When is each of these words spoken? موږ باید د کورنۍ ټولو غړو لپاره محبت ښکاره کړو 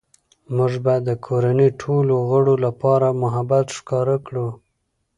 موږ 0.55 0.73
باید 0.85 1.03
د 1.07 1.11
کورنۍ 1.25 1.69
ټولو 1.81 2.13
غړو 2.29 2.55
لپاره 2.65 3.07
محبت 3.21 3.65
ښکاره 3.77 4.17
کړو 4.25 4.47